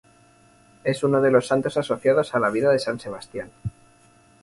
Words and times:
Es 0.83 1.03
uno 1.03 1.21
de 1.21 1.29
los 1.29 1.45
santos 1.45 1.77
asociados 1.77 2.33
a 2.33 2.39
la 2.39 2.49
vida 2.49 2.71
de 2.71 2.79
San 2.79 2.99
Sebastián. 2.99 3.51